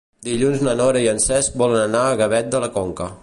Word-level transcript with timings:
Dilluns 0.27 0.63
na 0.67 0.73
Nora 0.79 1.03
i 1.03 1.09
en 1.11 1.21
Cesc 1.27 1.61
volen 1.63 1.81
anar 1.83 2.03
a 2.07 2.19
Gavet 2.23 2.53
de 2.57 2.63
la 2.67 2.73
Conca. 2.81 3.15